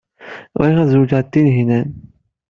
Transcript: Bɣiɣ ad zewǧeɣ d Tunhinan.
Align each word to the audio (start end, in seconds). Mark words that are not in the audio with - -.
Bɣiɣ 0.59 0.77
ad 0.79 0.89
zewǧeɣ 0.91 1.21
d 1.23 1.29
Tunhinan. 1.31 1.89